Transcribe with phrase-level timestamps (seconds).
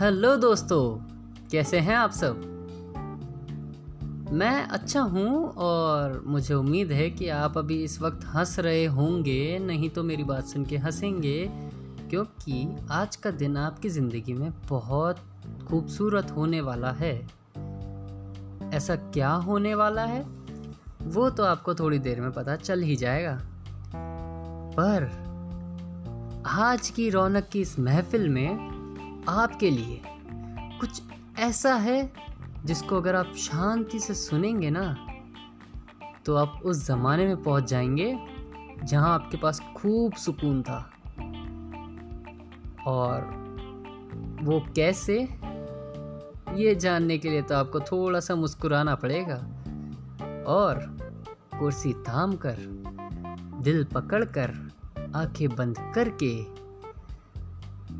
[0.00, 0.96] Hello दोस्तों,
[1.50, 2.40] कैसे हैं आप सब?
[4.32, 9.58] मैं अच्छा हूँ और मुझे उम्मीद है कि आप अभी इस वक्त हंस रहे होंगे,
[9.58, 11.50] नहीं तो मेरी बात सुन के हंसेंगे,
[12.10, 15.16] क्योंकि आज का दिन आपकी ज़िंदगी में बहुत
[15.68, 17.26] खूबसूरत होने वाला है।
[18.74, 20.22] ऐसा क्या होने वाला है?
[21.02, 23.38] वो तो आपको थोड़ी देर में पता चल ही जाएगा।
[24.78, 25.10] पर
[26.46, 28.77] आज की रौनक की इस महफिल में
[29.28, 30.02] आपके लिए
[30.80, 31.02] कुछ
[31.38, 32.12] ऐसा है
[32.64, 34.96] जिसको अगर आप शांति से सुनेंगे ना
[36.26, 38.18] तो आप उस ज़माने में पहुँच जाएँगे
[38.84, 40.78] जहाँ आपके पास खूब सुकून था।
[42.86, 43.20] और
[44.42, 45.18] वो कैसे,
[46.54, 49.36] ये जानने के लिए तो आपको थोड़ा सा मुस्कुराना पड़ेगा।
[50.46, 50.78] और
[51.58, 52.56] कुर्सी थाम कर,
[53.62, 54.54] दिल पकड़ कर,
[55.14, 56.34] आँखें बंद करके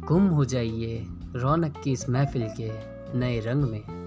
[0.06, 1.06] गुम हो जाइए।
[1.36, 2.70] रौनक की इस महफिल के
[3.18, 3.98] नए रंग में।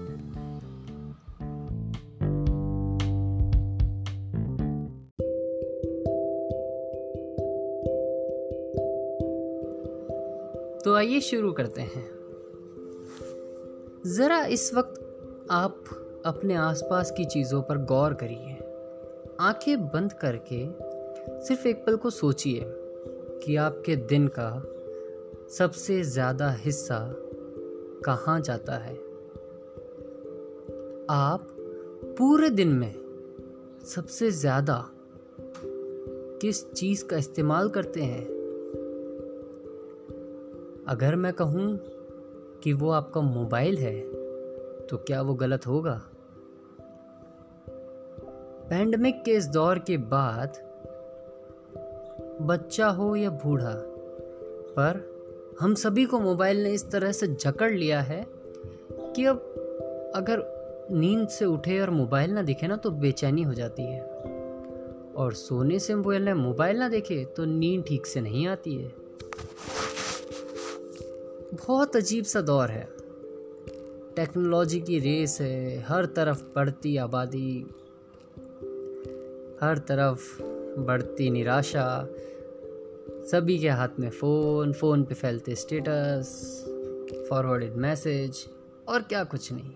[10.84, 12.10] तो आइए शुरू करते हैं।
[14.06, 14.98] ज़रा इस वक्त
[15.50, 15.84] आप
[16.26, 18.58] अपने आसपास की चीज़ों पर गौर करिए।
[19.40, 20.66] आँखें बंद करके
[21.46, 22.60] सिर्फ़ एक पल को सोचिए
[23.44, 24.62] कि आपके दिन का
[25.58, 26.98] सबसे ज़्यादा हिस्सा
[28.04, 28.94] कहाँ जाता है?
[31.10, 31.46] आप
[32.18, 32.94] पूरे दिन में
[33.86, 34.90] सबसे ज़्यादा
[36.40, 38.24] किस चीज़ का इस्तेमाल करते हैं?
[40.88, 41.78] अगर मैं कहूँ
[42.62, 44.00] कि वो आपका मोबाइल है
[44.86, 46.02] तो क्या वो गलत होगा?
[48.70, 50.62] पैंडमिक के इस दौर के बाद
[52.42, 53.74] बच्चा हो या बूढ़ा,
[54.72, 55.11] पर
[55.62, 58.26] हम सभी को मोबाइल ने इस तरह से जकड़ लिया है
[59.16, 59.36] कि अब
[60.14, 60.42] अगर
[60.90, 64.02] नींद से उठे और मोबाइल ना दिखे ना तो बेचैनी हो जाती है।
[65.16, 68.92] और सोने से पहले मोबाइल ना देखे तो नींद ठीक से नहीं आती है।
[71.54, 72.88] बहुत अजीब सा दौर है।
[74.16, 77.66] टेक्नोलॉजी की रेस है, हर तरफ़ बढ़ती आबादी,
[79.60, 80.42] हर तरफ़
[80.80, 82.08] बढ़ती निराशा
[83.22, 86.28] सभी के हाथ में फ़ोन फ़ोन पे फैलते स्टेटस
[87.30, 88.46] फॉरवर्डेड मैसेज
[88.88, 89.70] और क्या कुछ नहीं।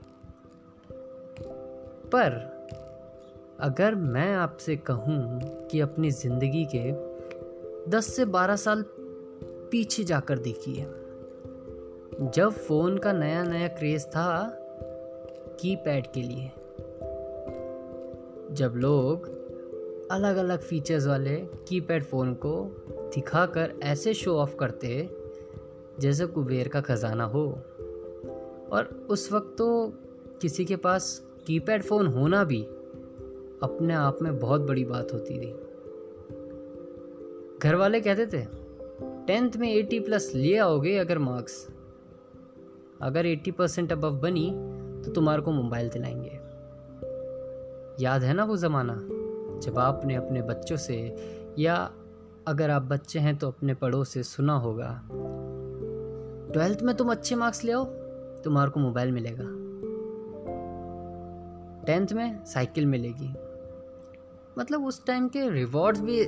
[2.07, 2.57] पर
[3.61, 6.93] अगर मैं आपसे कहूँ कि अपनी ज़िंदगी के
[7.91, 8.85] 10 से 12 साल
[9.71, 10.87] पीछे जाकर देखिए,
[12.31, 14.59] जब फ़ोन का नया नया क्रेज़ था
[15.61, 16.51] कीपैड के लिए,
[18.55, 19.36] जब लोग
[20.11, 22.85] अलग अलग फीचर्स वाले कीपैड फ़ोन को
[23.15, 25.11] दिखाकर ऐसे शो ऑफ़ करते
[26.01, 27.53] जैसे कुबेर का ख़जाना हो।
[28.73, 29.93] और उस वक्त तो
[30.43, 32.63] किसी के पास कीपैड फ़ोन होना भी
[33.63, 35.53] अपने आप में बहुत बड़ी बात होती थी।
[37.63, 38.47] घर वाले कहते थे,
[39.27, 41.69] टेंथ में एटी प्लस लिए आओगे अगर मार्क्स
[43.03, 44.51] अगर एट्टी परसेंट अबव बनी
[45.05, 46.39] तो तुम्हारे को मोबाइल दिलाएँगे।
[48.05, 49.16] याद है ना वो ज़माना?
[49.63, 51.17] जब आपने अपने बच्चों से
[51.59, 51.93] या
[52.47, 55.03] अगर आप बच्चे हैं तो अपने पड़ोस से सुना होगा,
[56.53, 57.85] ट्वेल्थ में तुम अच्छे मार्क्स ले आओ,
[58.45, 59.45] तुम्हारे को मोबाइल मिलेगा।
[61.85, 63.29] टेंथ में साइकिल मिलेगी।
[64.59, 66.27] मतलब उस टाइम के रिवॉर्ड्स भी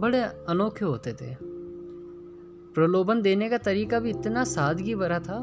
[0.00, 1.36] बड़े अनोखे होते थे।
[2.74, 5.38] प्रलोभन देने का तरीका भी इतना सादगी भरा था।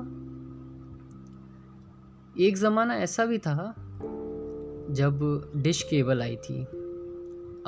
[2.40, 3.74] एक ज़माना ऐसा भी था
[4.90, 6.68] जब डिश केबल आई थी।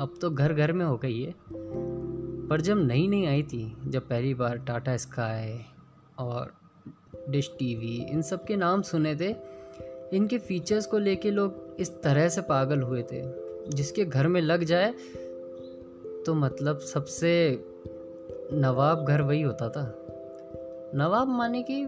[0.02, 1.34] अब तो घर घर में हो गई है।
[2.48, 5.58] पर जब नई नई आई थी, जब पहली बार टाटा स्काई
[6.18, 6.52] और
[7.28, 9.36] डिश टीवी इन सब के नाम सुने थे,
[10.16, 13.22] इनके फीचर्स को लेके लोग इस तरह से पागल हुए थे।
[13.68, 14.94] जिसके घर में लग जाए
[16.26, 17.64] तो मतलब सबसे
[18.52, 20.06] नवाब घर वही होता था।
[20.94, 21.84] नवाब माने कि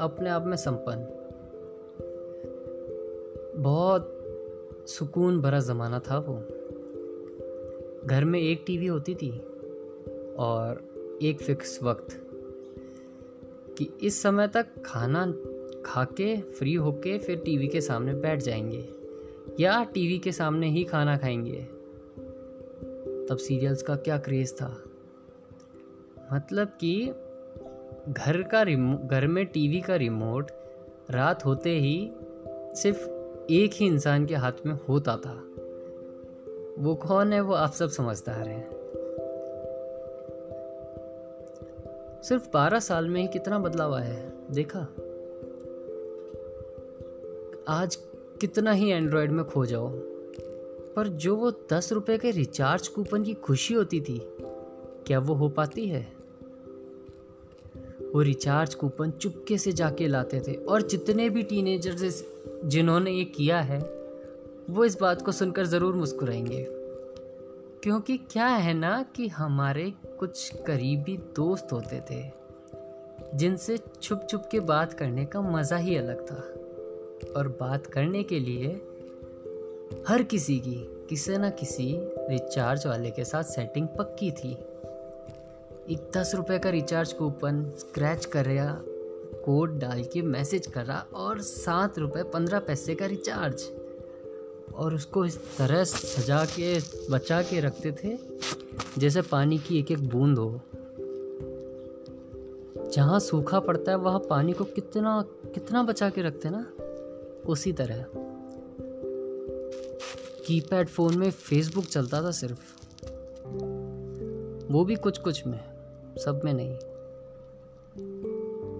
[0.00, 1.06] अपने आप में संपन्न।
[3.62, 4.12] बहुत
[4.88, 6.55] सुकून भरा ज़माना था वो।
[8.06, 9.30] घर में एक टीवी होती थी
[10.38, 10.86] और
[11.22, 12.22] एक फिक्स वक्त
[13.78, 15.34] कि इस समय तक खाना
[15.86, 18.88] खा के फ्री होके फिर टीवी के सामने बैठ जाएँगे
[19.60, 21.62] या टीवी के सामने ही खाना खाएँगे।
[23.30, 24.82] तब सीरियल्स का क्या क्रेज़ था?
[26.32, 27.06] मतलब कि
[28.08, 30.50] घर का रिमो घर में टीवी का रिमोट
[31.10, 32.10] रात होते ही
[32.54, 33.08] सिर्फ़
[33.52, 35.48] एक ही इंसान के हाथ में होता था।
[36.78, 38.70] वो कौन है, वो आप सब समझदार हैं।
[42.22, 44.80] सिर्फ़ बारह साल में ही कितना बदलाव आया है, देखा?
[47.68, 47.98] आज
[48.40, 49.88] कितना ही एंड्रॉयड में खो जाओ।
[50.96, 54.22] पर जो वो दस रुपए के रिचार्ज कूपन की खुशी होती थी,
[55.06, 56.12] क्या वो हो पाती है?
[58.14, 62.24] वो रिचार्ज कूपन चुपके से जाके लाते थे, और जितने भी टीनेजर्स
[62.64, 63.95] जिन्होंने ये किया है
[64.70, 66.66] वो इस बात को सुनकर ज़रूर मुस्कुराएँगे।
[67.82, 72.30] क्योंकि क्या है ना कि हमारे कुछ करीबी दोस्त होते थे,
[73.34, 76.36] जिनसे छुप छुप के बात करने का मज़ा ही अलग था।
[77.36, 78.66] और बात करने के लिए
[80.08, 81.98] हर किसी की, किसी न किसी
[82.30, 84.52] रिचार्ज वाले के साथ सेटिंग पक्की थी।
[85.90, 88.80] एक दस रुपये का रिचार्ज कूपन स्क्रैच कर रहा
[89.44, 93.62] कोड डाल के मैसेज करा और सात रुपये पंद्रह पैसे का रिचार्ज
[94.76, 96.78] और उसको इस तरह सजा के,
[97.10, 98.18] बचा के रखते थे,
[98.98, 100.60] जैसे पानी की एक एक बूंद हो।
[102.90, 105.24] जहाँ सूखा पड़ता है, वहाँ पानी को कितना
[105.54, 106.72] कितना बचा के रखते ना?
[107.46, 108.04] उसी तरह।
[110.46, 112.76] कीपैड फ़ोन में फेसबुक चलता था सिर्फ़।
[114.72, 115.60] वो भी कुछ कुछ में,
[116.18, 116.74] सब में नहीं।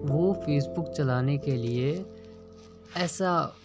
[0.07, 2.05] वो फेसबुक चलाने के लिए
[2.97, 3.55] ऐसा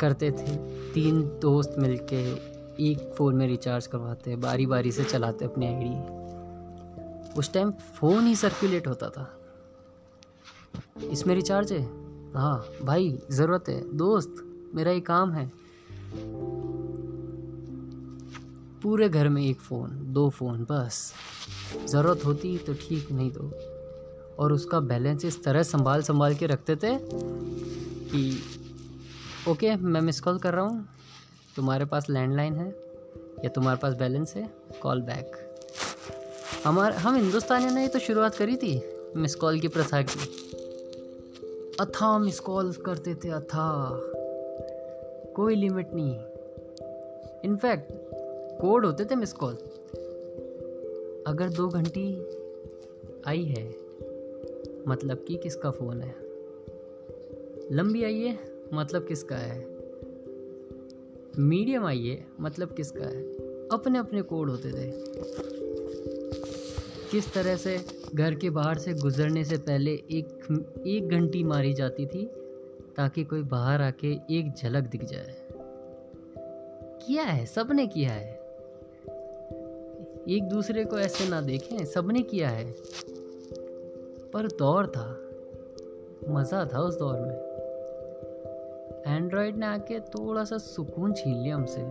[0.00, 0.56] करते थे।
[0.92, 2.32] तीन दोस्त मिलके
[2.90, 6.16] एक फ़ोन में रिचार्ज करवाते बारी बारी से चलाते अपनी आईडी।
[7.38, 9.40] उस टाइम फ़ोन ही सर्कुलेट होता था।
[11.10, 11.82] इसमें रिचार्ज है?
[12.34, 14.34] हाँ भाई, ज़रूरत है। दोस्त,
[14.74, 15.52] मेरा ये काम है।
[18.82, 21.12] पूरे घर में एक फ़ोन दो फ़ोन बस।
[21.86, 23.50] ज़रूरत होती तो ठीक, नहीं तो।
[24.38, 26.98] और उसका बैलेंस इस तरह संभाल संभाल के रखते थे
[28.12, 28.40] कि
[29.48, 30.88] ओके मैं मिस कॉल कर रहा हूँ।
[31.56, 32.68] तुम्हारे पास लैंडलाइन है
[33.44, 34.48] या तुम्हारे पास बैलेंस है?
[34.82, 35.36] कॉल बैक
[36.64, 38.82] हमारे, हम हिंदुस्तानियों ने तो शुरुआत करी थी
[39.16, 40.28] मिस कॉल की प्रथा की।
[41.80, 43.66] अथा मिस कॉल करते थे अथा।
[45.36, 46.18] कोई लिमिट नहीं।
[47.44, 47.92] इनफैक्ट
[48.60, 49.54] कोड होते थे मिस कॉल
[51.26, 52.26] अगर दो घंटी
[53.26, 53.68] आई है
[54.88, 56.14] मतलब कि किसका फ़ोन है?
[57.72, 58.55] लंबी आई है?
[58.74, 59.76] मतलब किसका है?
[61.38, 63.22] मीडियम आइए मतलब किसका है?
[63.68, 64.90] अपने अपने कोड होते थे।
[67.10, 67.80] किस तरह से
[68.14, 70.26] घर के बाहर से गुजरने से पहले एक
[70.86, 72.26] एक घंटी मारी जाती थी
[72.96, 75.48] ताकि कोई बाहर आके एक झलक दिख जाए?
[77.06, 77.46] किया है?
[77.46, 78.32] सबने किया है।
[80.28, 82.74] एक दूसरे को ऐसे ना देखें, सबने किया है।
[84.32, 85.22] पर दौर था।
[86.28, 87.45] मज़ा था उस दौर में।
[89.06, 91.82] एंड्रॉयड ने आके थोड़ा सा सुकून छीन लिया हमसे।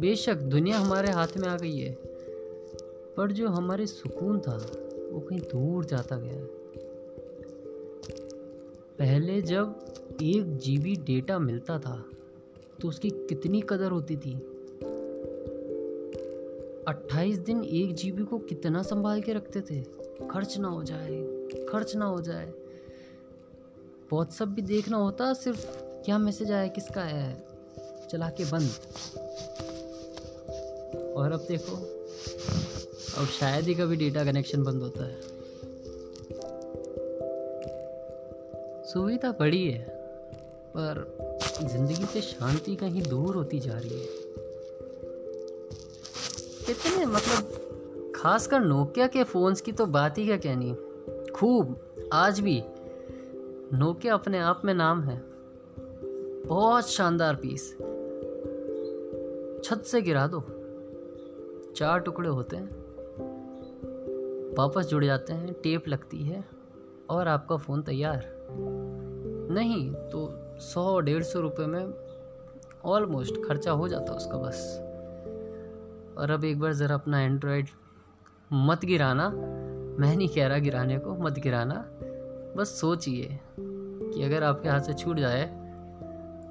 [0.00, 1.92] बेशक दुनिया हमारे हाथ में आ गई है,
[3.16, 4.56] पर जो हमारे सुकून था,
[5.12, 6.46] वो कहीं दूर जाता गया।
[8.98, 9.84] पहले जब
[10.22, 12.04] एक जीबी डेटा मिलता था
[12.80, 14.34] तो उसकी कितनी कदर होती थी?
[16.88, 19.82] अट्ठाईस दिन एक जीबी को कितना संभाल के रखते थे?
[20.28, 21.22] खर्च ना हो जाए,
[21.66, 22.52] खर्च ना हो जाए।
[24.12, 26.66] व्हाट्सअप भी देखना होता, सिर्फ़ क्या मैसेज आया?
[26.66, 27.44] किसका आया है?
[28.10, 28.70] चला के बंद।
[31.16, 31.76] और अब देखो,
[33.18, 35.20] अब शायद ही कभी डेटा कनेक्शन बंद होता है।
[38.84, 39.86] सुविधा बड़ी है,
[40.76, 41.18] पर
[41.62, 44.06] ज़िंदगी से शांति कहीं दूर होती जा रही है।
[46.66, 50.74] कितने मतलब खासकर नोकिया के फ़ोन्स की तो बात ही क्या कहनी?
[51.30, 51.80] खूब,
[52.12, 52.62] आज भी।
[53.72, 55.35] नोकिया अपने आप में नाम है।
[56.46, 57.72] बहुत शानदार पीस
[59.64, 60.40] छत से गिरा दो
[61.76, 62.68] चार टुकड़े होते हैं
[64.58, 66.44] वापस जुड़ जाते हैं टेप लगती है
[67.10, 68.46] और आपका फ़ोन तैयार?
[69.50, 71.94] नहीं तो सौ डेढ़ सौ रुपये में
[72.84, 74.78] ऑलमोस्ट खर्चा हो जाता उसका बस।
[76.18, 77.66] और अब एक बार ज़रा अपना एंड्रॉयड
[78.52, 79.28] मत गिराना
[80.00, 81.86] मैं नहीं कह रहा गिराने को मत गिराना।
[82.56, 85.65] बस सोचिए कि अगर आपके हाथ से छूट जाए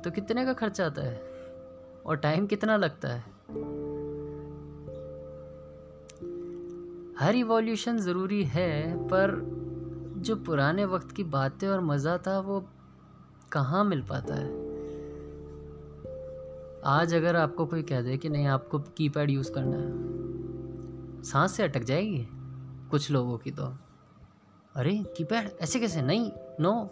[0.05, 1.21] तो कितने का खर्चा आता है?
[2.05, 3.21] और टाइम कितना लगता है?
[7.19, 9.31] हर इवोल्यूशन ज़रूरी है, पर
[10.17, 12.69] जो पुराने वक्त की बातें और मज़ा था, वो
[13.51, 14.49] कहाँ मिल पाता है?
[16.85, 19.93] आज अगर आपको कोई कह दे कि नहीं, आपको कीपैड यूज़ करना है,
[21.23, 22.27] सांस से अटक जाएगी
[22.89, 23.63] कुछ लोगों की तो?
[24.75, 26.01] अरे कीपैड ऐसे कैसे?
[26.01, 26.89] नहीं नो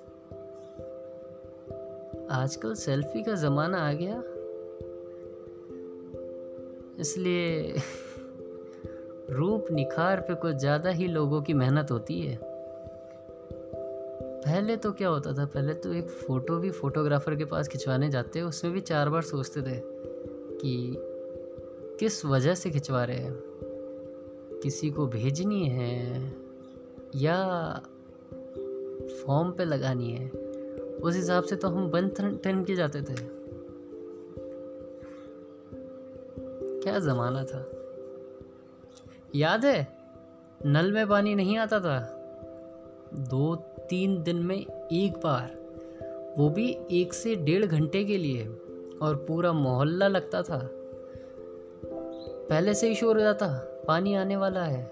[2.34, 4.24] आजकल सेल्फी का ज़माना आ गया।
[7.00, 7.76] इसलिए
[9.30, 12.40] रूप निखार पे कुछ ज़्यादा ही लोगों की मेहनत होती है।
[14.46, 18.42] पहले तो क्या होता था, पहले तो एक फ़ोटो भी फोटोग्राफर के पास खिंचवाने जाते,
[18.42, 19.82] उसमें भी चार बार सोचते थे
[20.58, 20.96] कि
[22.00, 23.34] किस वजह से खिंचवा रहे हैं?
[24.64, 26.34] किसी को भेजनी है
[27.16, 27.74] या
[29.26, 30.43] फॉर्म पे लगानी है?
[31.02, 33.44] उस हिसाब से तो हम बन टन के जाते थे।
[36.82, 37.72] क्या ज़माना था?
[39.36, 39.98] याद है?
[40.66, 42.20] नल में पानी नहीं आता था।
[43.14, 43.56] दो,
[43.90, 45.64] तीन दिन में एक बार।
[46.38, 48.48] वो भी एक से डेढ़ घंटे के लिए,
[49.02, 50.70] और पूरा मोहल्ला लगता था।
[52.50, 53.48] पहले से ही शोर हो जाता,
[53.88, 54.92] पानी आने वाला है।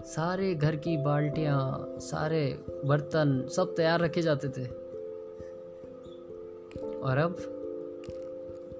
[0.00, 4.87] सारे घर की बाल्टियाँ, सारे बर्तन सब तैयार रखे जाते थे।
[7.02, 7.36] और अब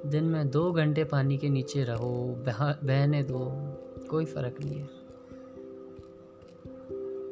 [0.06, 2.37] दिन में दो घंटे पानी के नीचे रहो
[2.84, 3.38] बहने दो,
[4.10, 4.88] कोई फ़र्क नहीं है।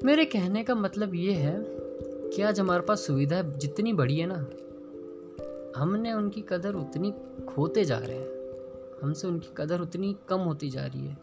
[0.04, 1.56] मेरे कहने का मतलब ये है
[2.28, 4.46] कि आज हमारे पास सुविधा जितनी बड़ी है ना,
[5.80, 7.14] हमने उनकी कदर उतनी
[7.48, 8.36] खोते जा रहे हैं।
[9.02, 11.16] हमसे उनकी कदर उतनी कम होती जा रही है।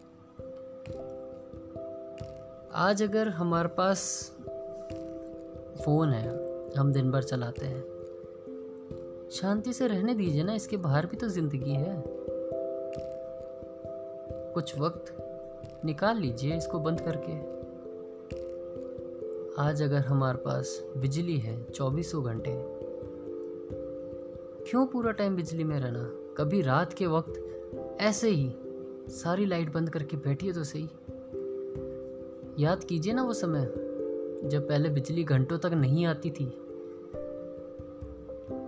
[2.74, 4.32] आज अगर हमारे पास
[5.86, 6.30] फ़ोन है,
[6.74, 7.93] हम दिन भर चलाते हैं
[9.34, 12.04] शांति से रहने दीजिए ना, इसके बाहर भी तो ज़िंदगी है।
[14.54, 17.34] कुछ वक्त निकाल लीजिए इसको बंद करके।
[19.62, 22.52] आज अगर हमारे पास बिजली है, चौबीसों घंटे,
[24.70, 26.04] क्यों पूरा टाइम बिजली में रहना?
[26.38, 28.54] कभी रात के वक्त ऐसे ही
[29.10, 30.90] सारी लाइट बंद करके बैठिए तो सही।
[32.64, 33.66] याद कीजिए ना वो समय,
[34.46, 36.60] जब पहले बिजली घंटों तक नहीं आती थी।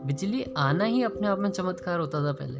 [0.05, 2.59] बिजली आना ही अपने आप में चमत्कार होता था पहले।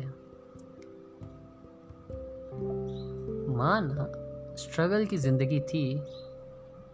[3.53, 4.11] माना
[4.55, 6.03] स्ट्रगल की ज़िंदगी थी,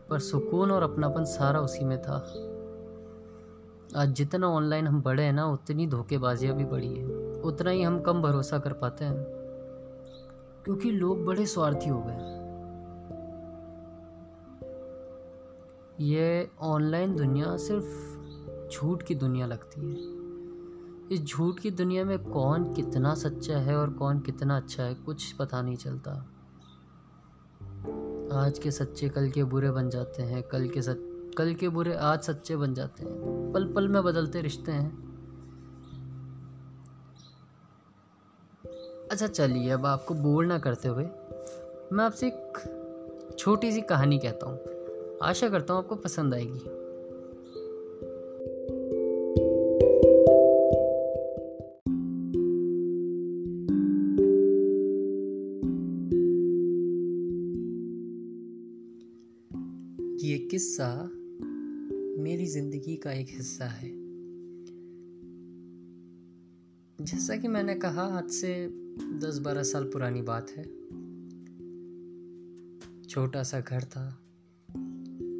[0.09, 2.17] पर सुकून और अपनापन सारा उसी में था।
[4.01, 7.05] आज जितना ऑनलाइन हम बढ़े हैं ना, उतनी धोखेबाजियाँ भी बढ़ी है।
[7.41, 9.25] उतना ही हम कम भरोसा कर पाते हैं।
[10.65, 12.41] क्योंकि लोग बड़े स्वार्थी हो गए।
[16.05, 18.11] ये ऑनलाइन दुनिया सिर्फ़
[18.69, 20.20] झूठ की दुनिया लगती है।
[21.11, 25.31] इस झूठ की दुनिया में कौन कितना सच्चा है और कौन कितना अच्छा है, कुछ
[25.31, 26.11] पता नहीं चलता।
[28.39, 30.97] आज के सच्चे कल के बुरे बन जाते हैं, कल के सच,
[31.37, 34.89] कल के बुरे आज सच्चे बन जाते हैं। पल पल में बदलते रिश्ते हैं।
[39.11, 41.03] अच्छा चलिए अब आपको बोल ना करते हुए
[41.93, 44.59] मैं आपसे एक छोटी सी कहानी कहता हूँ।
[45.23, 46.80] आशा करता हूँ आपको पसंद आएगी।
[60.23, 60.87] ये किस्सा
[62.23, 63.89] मेरी ज़िंदगी का एक हिस्सा है।
[66.99, 68.51] जैसा कि मैंने कहा, आज से
[69.19, 70.63] दस बारह साल पुरानी बात है।
[73.09, 74.05] छोटा सा घर था,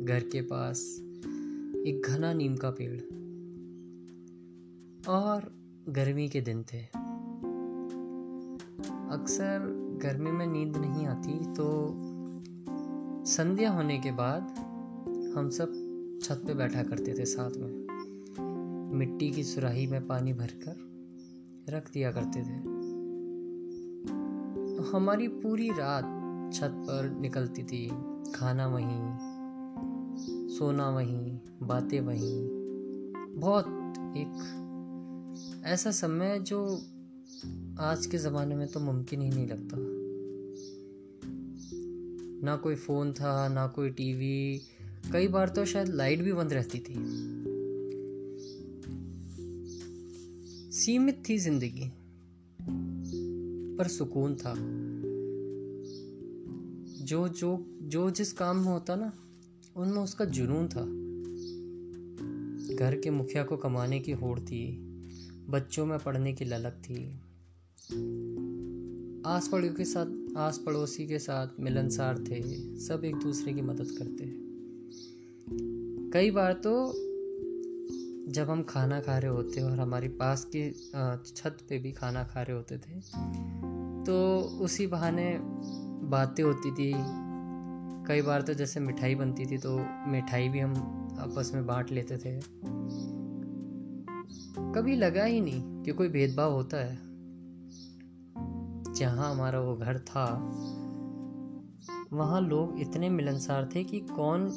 [0.04, 0.82] घर के पास
[1.88, 3.02] एक घना नीम का पेड़,
[5.10, 5.52] और
[5.90, 6.82] गर्मी के दिन थे।
[9.12, 9.70] अक्सर
[10.04, 11.70] गर्मी में नींद नहीं आती तो
[13.32, 14.51] संध्या होने के बाद
[15.36, 15.72] हम सब
[16.24, 17.88] छत पे बैठा करते थे साथ में।
[18.94, 20.92] मिट्टी की सुराही में पानी भरकर
[21.70, 22.60] रख दिया करते थे।
[24.78, 26.04] तो हमारी पूरी रात
[26.54, 27.92] छत पर निकलती थी।
[28.32, 29.18] खाना वहीं,
[30.48, 32.50] सोना वहीं, बातें वहीं।
[33.34, 33.66] बहुत
[33.98, 34.58] एक
[35.66, 36.76] ऐसा समय जो
[37.80, 39.78] आज के ज़माने में तो मुमकिन ही नहीं लगता।
[42.48, 44.62] ना कोई फ़ोन था, ना कोई टीवी
[45.14, 46.94] कई बार तो शायद लाइट भी बंद रहती थी।
[50.72, 51.92] सीमित थी ज़िंदगी,
[53.78, 54.54] पर सुकून था।
[57.06, 59.14] जो जो जो जिस काम में होता ना,
[59.76, 60.86] उनमें उसका जुनून था।
[62.76, 64.78] घर के मुखिया को कमाने की होड़ थी,
[65.50, 67.06] बच्चों में पढ़ने की ललक थी।
[69.26, 72.42] आस पड़ोसी के साथ आस पड़ोसी के साथ मिलनसार थे,
[72.80, 74.51] सब एक दूसरे की मदद करते।
[76.14, 76.72] कई बार तो
[78.32, 80.70] जब हम खाना खा रहे होते और हमारी पास की
[81.28, 83.00] छत पे भी खाना खा रहे होते थे
[84.06, 85.38] तो उसी बहाने
[86.10, 86.92] बातें होती थी।
[88.08, 89.78] कई बार तो जैसे मिठाई बनती थी तो
[90.08, 90.74] मिठाई भी हम
[91.20, 92.40] आपस में बांट लेते थे।
[94.74, 96.98] कभी लगा ही नहीं कि कोई भेदभाव होता है।
[98.94, 100.26] जहाँ हमारा वो घर था,
[102.14, 104.48] वहाँ लोग इतने मिलनसार थे कि कौन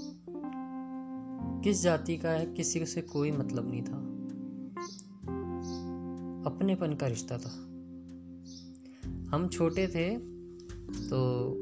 [1.64, 3.96] किस जाति का है, किसी से कोई मतलब नहीं था।
[6.50, 7.50] अपनेपन का रिश्ता था।
[9.32, 10.18] हम छोटे थे
[11.08, 11.54] तो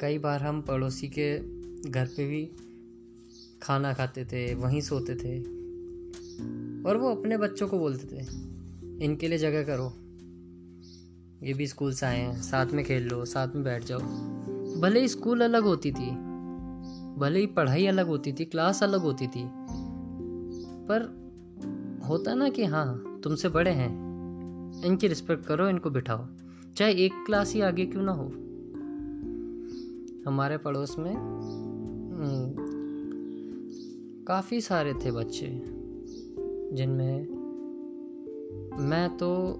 [0.00, 1.38] कई बार हम पड़ोसी के
[1.90, 2.50] घर पे भी
[3.62, 5.40] खाना खाते थे, वहीं सोते थे।
[6.88, 8.20] और वो अपने बच्चों को बोलते थे,
[9.04, 9.92] इनके लिए जगह करो।
[11.46, 14.00] ये भी स्कूल से आए हैं, साथ में खेल लो, साथ में बैठ जाओ।
[14.80, 16.25] भले ही स्कूल अलग होती थी
[17.18, 19.48] भले ही पढ़ाई अलग होती थी क्लास अलग होती थी
[20.88, 21.26] पर
[22.08, 24.06] होता ना कि हाँ तुमसे बड़े हैं
[24.84, 26.26] इनकी रिस्पेक्ट करो इनको बिठाओ
[26.76, 28.26] चाहे एक क्लास ही आगे क्यों ना हो।
[30.30, 32.54] हमारे पड़ोस में हम्म,
[34.24, 35.62] काफ़ी सारे थे बच्चे
[36.72, 37.36] जिनमें
[38.80, 39.58] मैं तो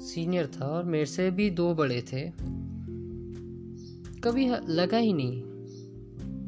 [0.00, 2.32] सीनियर था और मेरे से भी दो बड़े थे।
[4.20, 5.42] कभी लगा ही नहीं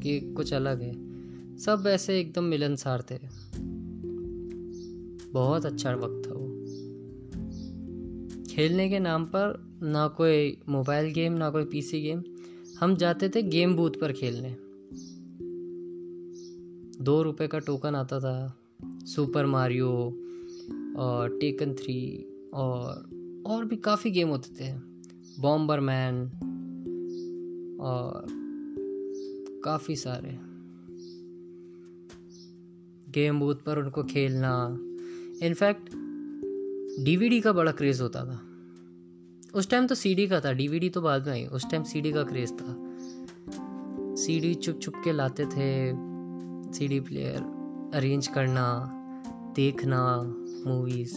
[0.01, 1.11] कि कुछ अलग है।
[1.59, 3.19] सब ऐसे एकदम मिलनसार थे।
[5.33, 6.51] बहुत अच्छा वक्त था वो।
[8.51, 12.23] खेलने के नाम पर ना कोई मोबाइल गेम, ना कोई पीसी गेम।
[12.81, 14.57] हम जाते थे गेम बूथ पर खेलने।
[17.05, 19.93] दो रुपए का टोकन आता था। सुपर मारियो
[20.97, 23.11] और टेकन थ्री और
[23.47, 24.79] और भी काफ़ी गेम होते थे।
[25.41, 26.17] बॉम्बर मैन
[27.81, 28.40] और
[29.65, 30.39] काफ़ी सारे
[33.13, 34.79] गेम बूथ पर उनको खेलना।
[35.47, 35.87] इनफैक्ट
[37.05, 38.41] डीवीडी का बड़ा क्रेज़ होता था।
[39.55, 42.23] उस टाइम तो सीडी का था डीवीडी तो बाद में आई। उस टाइम सीडी का
[42.23, 42.77] क्रेज़ था।
[44.17, 45.93] सीडी चुप चुप के लाते थे।
[46.73, 47.43] सीडी प्लेयर
[47.95, 48.91] अरेंज करना,
[49.57, 50.23] देखना
[50.71, 51.17] मूवीज़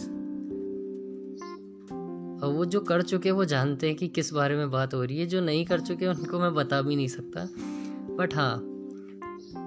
[2.42, 5.18] और वो जो कर चुके वो जानते हैं कि किस बारे में बात हो रही
[5.18, 7.48] है। जो नहीं कर चुके उनको मैं बता भी नहीं सकता।
[8.16, 8.56] बट हाँ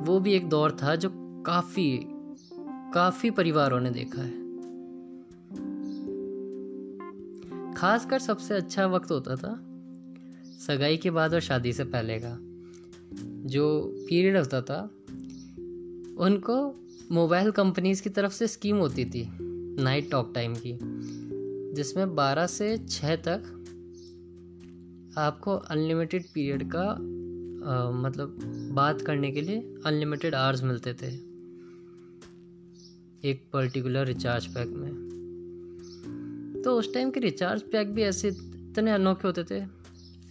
[0.04, 1.10] वो भी एक दौर था जो
[1.46, 2.00] काफ़ी
[2.94, 4.48] काफ़ी परिवारों ने देखा है।
[7.74, 9.60] खासकर सबसे अच्छा वक्त होता था
[10.60, 12.38] सगाई के बाद और शादी से पहले का।
[13.50, 14.82] जो पीरियड होता था,
[16.18, 19.30] उनको मोबाइल कंपनीज़ की तरफ़ से स्कीम होती थी,
[19.84, 20.80] नाइट टॉक टाइम की,
[21.74, 23.44] जिसमें 12 से 6 तक
[25.18, 27.17] आपको अनलिमिटेड पीरियड का
[27.68, 28.38] आ, मतलब
[28.72, 31.08] बात करने के लिए अनलिमिटेड आवर्स मिलते थे।
[33.30, 35.08] एक पर्टिकुलर रिचार्ज पैक में।
[36.66, 39.66] तो उस टाइम के रिचार्ज पैक भी ऐसे इतने अनोखे होते थे।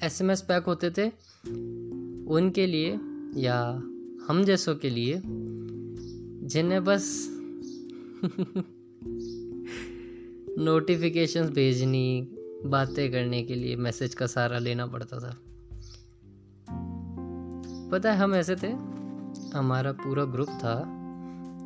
[0.06, 1.08] एसएमएस पैक होते थे।
[2.26, 3.00] उनके लिए
[3.36, 3.70] या
[4.28, 5.22] हम जैसों के लिए
[6.46, 7.28] जिन्हें बस
[10.58, 12.28] नोटिफिकेशंस भेजनी
[12.66, 15.42] बातें करने के लिए मैसेज का सहारा लेना पड़ता था।
[17.92, 18.68] पता है हम ऐसे थे?
[19.56, 20.74] हमारा पूरा ग्रुप था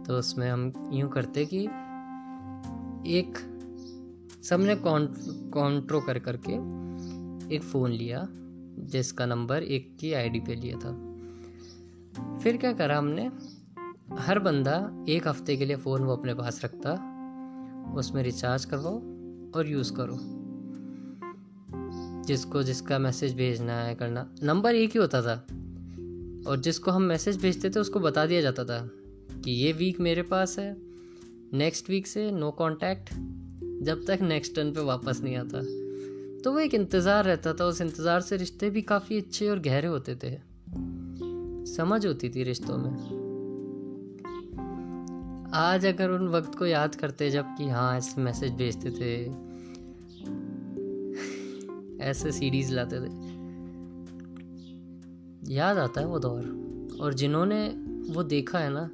[0.06, 1.64] तो उसमें हम यूँ करते कि
[3.18, 3.38] एक,
[4.44, 6.52] सबने कॉन्ट्रो कर करके
[7.54, 8.26] एक फ़ोन लिया,
[8.78, 10.92] जिसका नंबर एक की आईडी पे लिया था।
[12.38, 13.30] फिर क्या करा हमने?
[14.18, 16.92] हर बंदा एक हफ़्ते के लिए फ़ोन वो अपने पास रखता,
[17.94, 18.98] उसमें रिचार्ज करवाओ
[19.58, 20.18] और यूज़ करो।
[22.22, 25.46] जिसको, जिसका मैसेज भेजना है, करना, नंबर एक ही होता था।
[26.46, 28.90] और जिसको हम मैसेज भेजते थे, उसको बता दिया जाता था
[29.44, 30.76] कि ये वीक मेरे पास है
[31.54, 33.10] नेक्स्ट वीक से नो कांटेक्ट
[33.82, 35.60] जब तक नेक्स्ट टर्न पे वापस नहीं आता।
[36.42, 39.88] तो वो एक इंतज़ार रहता था, उस इंतज़ार से रिश्ते भी काफ़ी अच्छे और गहरे
[39.88, 40.36] होते थे।
[41.66, 42.90] समझ होती थी रिश्तों में।
[45.54, 49.24] आज अगर उन वक्त को याद करते जब कि हाँ ऐसे मैसेज भेजते थे,
[52.04, 53.29] ऐसे सीडीज लाते थे।
[55.50, 56.60] याद आता है वो दौर।
[57.00, 57.68] और जिन्होंने
[58.12, 58.90] वो देखा है ना,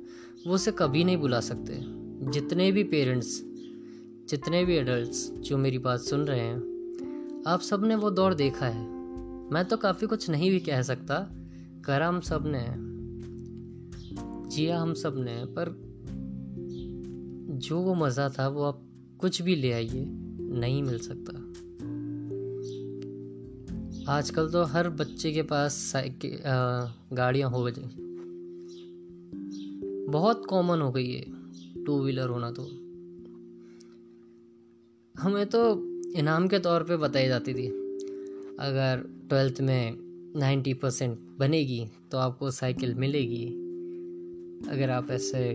[0.47, 1.81] वो उसे कभी नहीं बुला सकते।
[2.31, 3.43] जितने भी पेरेंट्स,
[4.29, 6.59] जितने भी एडल्ट्स जो मेरी बात सुन रहे हैं,
[7.47, 8.89] आप सबने वो दौर देखा है।
[9.53, 11.31] मैं तो काफ़ी कुछ नहीं भी कह सकता
[11.85, 12.67] करा हम सबने,
[14.57, 15.83] जिया हम सबने, पर
[17.51, 18.83] जो वो मज़ा था वो आप
[19.19, 20.07] कुछ भी ले आइए,
[20.41, 21.46] नहीं मिल सकता।
[24.09, 26.39] आजकल तो हर बच्चे के पास साइकिल
[27.17, 27.83] गाड़ियाँ हो गई।
[30.11, 32.63] बहुत कॉमन हो गई है टू व्हीलर होना तो।
[35.15, 35.63] हमें तो
[36.19, 37.67] इनाम के तौर पे बताई जाती थी,
[38.61, 39.97] अगर ट्वेल्थ में
[40.37, 43.45] नाइन्टी परसेंट बनेगी तो आपको साइकिल मिलेगी।
[44.71, 45.49] अगर आप ऐसे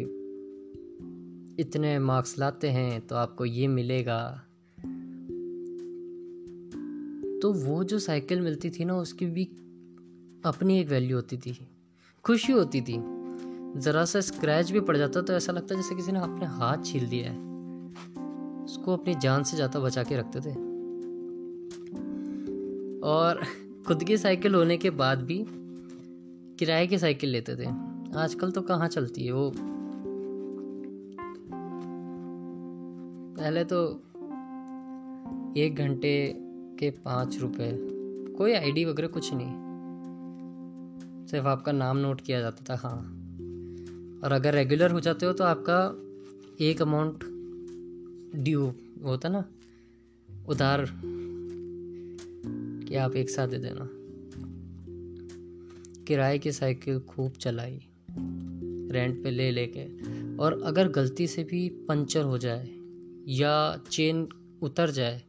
[1.62, 4.22] इतने मार्क्स लाते हैं तो आपको ये मिलेगा।
[7.42, 9.44] तो वो जो साइकिल मिलती थी ना, उसकी भी
[10.46, 11.58] अपनी एक वैल्यू होती थी।
[12.26, 12.98] खुशी होती थी।
[13.80, 17.08] ज़रा सा स्क्रैच भी पड़ जाता तो ऐसा लगता जैसे किसी ने अपने हाथ छील
[17.08, 17.38] दिया है।
[18.64, 20.54] उसको अपनी जान से ज़्यादा बचा के रखते थे।
[23.02, 23.42] और
[23.88, 25.46] खुद की साइकिल होने के बाद भी
[26.60, 27.66] किराए की साइकिल लेते थे।
[28.20, 29.52] आजकल तो कहाँ चलती है वो?
[33.38, 33.82] पहले तो
[35.58, 36.12] एक घंटे
[36.84, 37.80] के पाँच रुपये
[38.34, 39.52] कोई आईडी वगैरह कुछ नहीं।
[41.28, 42.98] सिर्फ़ आपका नाम नोट किया जाता था हाँ।
[44.24, 45.96] और अगर रेगुलर हो जाते हो तो आपका
[46.66, 47.24] एक अमाउंट
[48.36, 49.46] ड्यू होता ना।
[50.48, 50.88] उधार
[52.88, 53.90] कि आप एक साथ दे देना।
[56.04, 57.82] किराए की साइकिल खूब चलाई।
[58.92, 62.70] रेंट पे ले लेके। और अगर गलती से भी पंचर हो जाए
[63.28, 64.30] या चेन
[64.62, 65.24] उतर जाए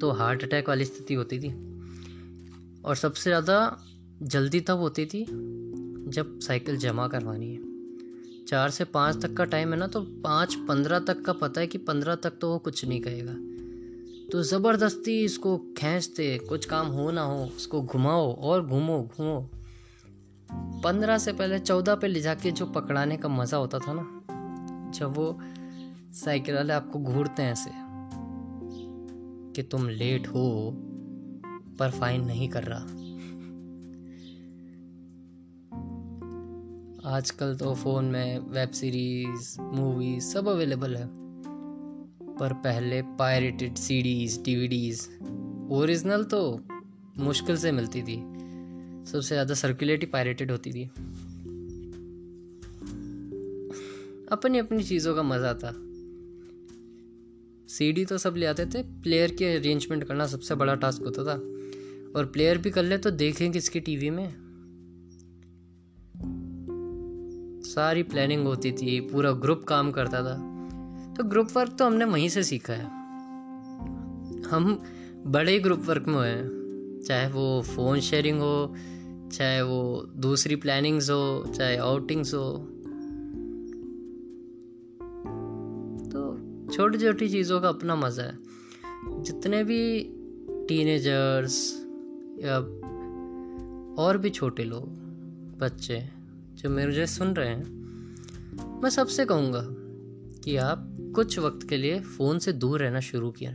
[0.00, 1.50] तो हार्ट अटैक वाली स्थिति होती थी।
[2.84, 3.76] और सबसे ज़्यादा
[4.24, 5.24] जल्दी तब होती थी
[6.08, 7.66] जब साइकिल जमा करवानी है।
[8.44, 11.66] चार से पाँच तक का टाइम है ना तो पाँच पंद्रह तक का पता है
[11.66, 13.32] कि पंद्रह तक तो वो कुछ नहीं कहेगा।
[14.32, 19.40] तो ज़बरदस्ती इसको खींचते, कुछ काम हो ना हो उसको घुमाओ और घूमो घूमो।
[20.84, 24.02] पंद्रह से पहले चौदह पे ले जाके जो पकड़ाने का मज़ा होता था ना,
[24.90, 25.38] जब वो
[26.14, 27.87] साइकिल वाले आपको घूरते हैं ऐसे।
[29.56, 30.72] कि तुम लेट हो,
[31.78, 32.82] पर फाइन नहीं कर रहा।
[37.16, 41.06] आजकल तो फ़ोन में वेब सीरीज़ मूवीज़ सब अवेलेबल है।
[42.36, 45.08] पर पहले पायरेटेड सीडीज डीवीडीज
[45.70, 46.60] ओरिजिनल तो
[47.18, 48.16] मुश्किल से मिलती थी।
[49.10, 50.84] सबसे ज़्यादा सर्कुलेट ही पायरेटेड होती थी।
[54.32, 55.72] अपनी अपनी चीज़ों का मज़ा था।
[57.68, 61.34] सीडी तो सब ले आते थे। प्लेयर की अरेंजमेंट करना सबसे बड़ा टास्क होता था।
[62.16, 64.34] और प्लेयर भी कर ले तो देखें किसकी टीवी में।
[67.62, 70.36] सारी प्लानिंग होती थी, पूरा ग्रुप काम करता था।
[71.14, 72.84] तो ग्रुप वर्क तो हमने वहीं से सीखा है।
[74.42, 74.82] हम
[75.26, 76.58] बड़े ग्रुप वर्क में हैं।
[77.06, 78.74] चाहे वो फ़ोन शेयरिंग हो,
[79.32, 82.77] चाहे वो दूसरी प्लानिंग्स हो, चाहे आउटिंग्स हो।
[86.78, 88.38] छोटी छोटी चीज़ों का अपना मज़ा है।
[89.22, 90.02] जितने भी
[90.68, 91.86] टीनेजर्स
[92.44, 92.58] या
[94.02, 94.84] और भी छोटे लोग,
[95.58, 96.08] बच्चे
[96.54, 97.64] जो मेरे सुन रहे हैं,
[98.82, 99.62] मैं सबसे कहूँगा
[100.44, 103.52] कि आप कुछ वक्त के लिए फ़ोन से दूर रहना शुरू किया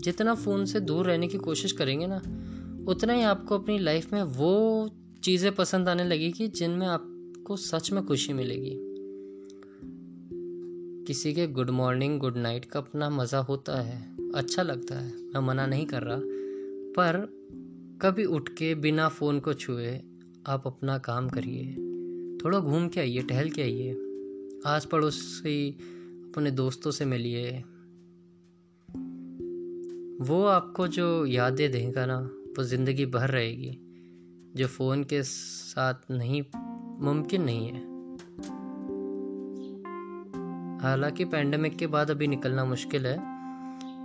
[0.00, 2.16] जितना फ़ोन से दूर रहने की कोशिश करेंगे ना,
[2.92, 4.90] उतना ही आपको अपनी लाइफ में वो
[5.24, 8.91] चीज़ें पसंद आने लगेगी जिनमें आपको सच में खुशी मिलेगी।
[11.06, 15.40] किसी के गुड मॉर्निंग, गुड नाइट का अपना मज़ा होता है। अच्छा लगता है। मैं
[15.40, 16.20] मना नहीं कर रहा।
[16.96, 17.42] पर
[18.02, 20.00] कभी उठ के बिना फ़ोन को छुए
[20.46, 21.74] आप अपना काम करिए।
[22.44, 23.90] थोड़ा घूम के आइए, टहल के आइए।
[24.66, 27.50] आस पड़ोस से अपने दोस्तों से मिलिए।
[30.24, 32.20] वो आपको जो यादें देगा ना,
[32.58, 33.78] वो ज़िंदगी भर रहेगी।
[34.56, 36.42] जो फ़ोन के साथ नहीं,
[37.04, 37.91] मुमकिन नहीं है।
[40.82, 43.18] हालाँकि पैंडमिक के बाद अभी निकलना मुश्किल है।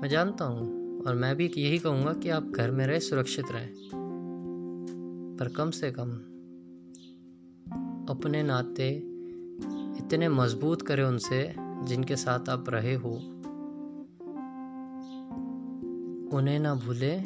[0.02, 3.70] मैं जानता हूँ, और मैं भी यही कहूँगा कि आप घर में रहें, सुरक्षित रहें।
[5.40, 6.12] पर कम से कम
[8.14, 8.90] अपने नाते
[9.98, 13.12] इतने मज़बूत करें उनसे, जिनके साथ आप रहे हो।
[16.38, 17.20] उन्हें ना भूले,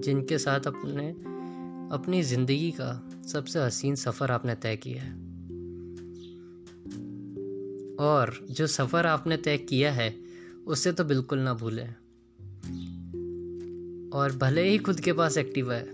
[0.00, 1.10] जिनके साथ अपने,
[1.96, 5.31] अपनी ज़िंदगी का सबसे हसीन सफ़र आपने तय किया है।
[8.02, 10.16] और जो सफ़र आपने तय किया है,
[10.66, 11.88] उसे तो बिल्कुल ना भूलें।
[14.10, 15.86] और भले ही खुद के पास एक्टिवा है,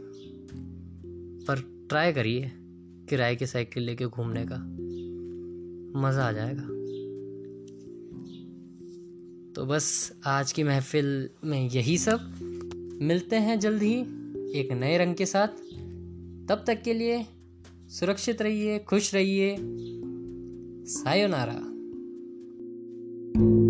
[1.45, 2.53] पर ट्राई करिए
[3.09, 4.57] किराए की साइकिल लेके घूमने का।
[6.01, 6.63] मज़ा आ जाएगा।
[9.53, 12.21] तो बस आज की महफिल में यही सब।
[13.03, 14.01] मिलते हैं जल्द ही
[14.61, 15.49] एक नए रंग के साथ।
[16.49, 17.27] तब तक के लिए
[17.89, 19.57] सुरक्षित रहिए, खुश रहिए।
[20.85, 21.68] Sayonara
[23.39, 23.68] you